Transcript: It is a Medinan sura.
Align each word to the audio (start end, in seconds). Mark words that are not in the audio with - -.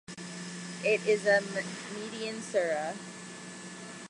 It 0.83 1.05
is 1.05 1.27
a 1.27 1.41
Medinan 1.53 2.41
sura. 2.41 2.95